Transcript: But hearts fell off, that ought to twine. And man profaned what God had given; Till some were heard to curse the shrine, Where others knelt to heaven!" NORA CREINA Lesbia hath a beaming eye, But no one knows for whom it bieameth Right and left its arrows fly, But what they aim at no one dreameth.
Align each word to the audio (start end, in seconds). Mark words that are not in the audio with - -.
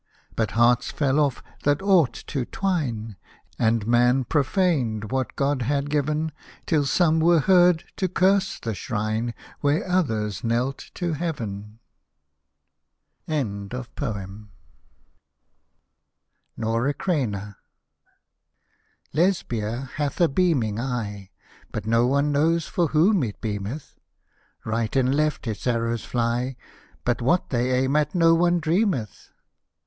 But 0.35 0.49
hearts 0.57 0.89
fell 0.89 1.19
off, 1.19 1.43
that 1.61 1.79
ought 1.79 2.15
to 2.25 2.43
twine. 2.45 3.17
And 3.59 3.85
man 3.85 4.23
profaned 4.23 5.11
what 5.11 5.35
God 5.35 5.61
had 5.61 5.91
given; 5.91 6.31
Till 6.65 6.87
some 6.87 7.19
were 7.19 7.41
heard 7.41 7.83
to 7.97 8.07
curse 8.09 8.59
the 8.59 8.73
shrine, 8.73 9.35
Where 9.59 9.87
others 9.87 10.43
knelt 10.43 10.89
to 10.95 11.13
heaven!" 11.13 11.77
NORA 13.27 13.85
CREINA 16.95 17.57
Lesbia 19.13 19.89
hath 19.97 20.19
a 20.19 20.27
beaming 20.27 20.79
eye, 20.79 21.29
But 21.71 21.85
no 21.85 22.07
one 22.07 22.31
knows 22.31 22.65
for 22.67 22.87
whom 22.87 23.21
it 23.21 23.39
bieameth 23.39 23.93
Right 24.65 24.95
and 24.95 25.13
left 25.13 25.45
its 25.45 25.67
arrows 25.67 26.03
fly, 26.05 26.55
But 27.05 27.21
what 27.21 27.51
they 27.51 27.69
aim 27.83 27.95
at 27.97 28.15
no 28.15 28.33
one 28.33 28.59
dreameth. 28.59 29.29